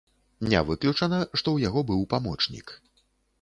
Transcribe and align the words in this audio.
Не 0.53 0.61
выключана, 0.69 1.19
што 1.25 1.37
ў 1.51 1.57
яго 1.67 1.85
быў 1.91 2.01
памочнік. 2.15 2.75